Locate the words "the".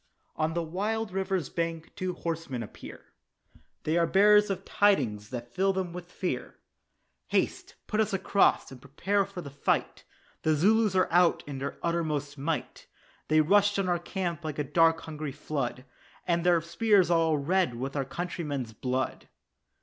0.55-0.63, 9.41-9.51, 10.41-10.55